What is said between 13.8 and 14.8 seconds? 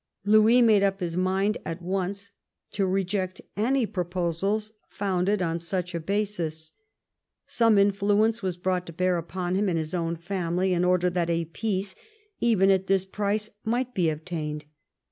be obtained.